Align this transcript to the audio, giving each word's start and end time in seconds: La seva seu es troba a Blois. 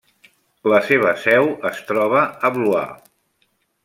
La 0.71 0.77
seva 0.85 1.11
seu 1.25 1.45
es 1.71 1.81
troba 1.91 2.23
a 2.49 2.51
Blois. 2.57 3.07